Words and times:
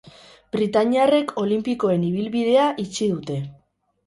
Britainiarrek 0.55 1.33
olinpikoen 1.41 2.07
ibilbidea 2.09 2.65
itxi 2.87 3.13
dute. 3.15 3.39